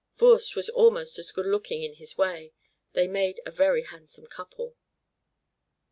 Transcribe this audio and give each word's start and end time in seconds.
Voorst 0.15 0.55
was 0.55 0.67
almost 0.67 1.19
as 1.19 1.31
good 1.31 1.45
looking 1.45 1.83
in 1.83 1.93
his 1.97 2.17
way, 2.17 2.53
they 2.93 3.05
made 3.07 3.39
a 3.45 3.51
very 3.51 3.83
handsome 3.83 4.25
couple. 4.25 4.75